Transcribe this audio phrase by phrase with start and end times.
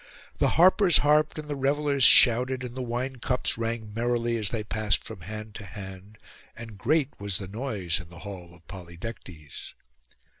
[0.39, 4.63] The harpers harped, and the revellers shouted, and the wine cups rang merrily as they
[4.63, 6.17] passed from hand to hand,
[6.55, 9.75] and great was the noise in the hall of Polydectes.